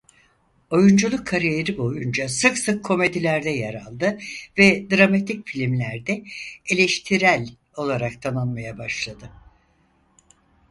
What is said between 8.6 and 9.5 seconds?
başladı.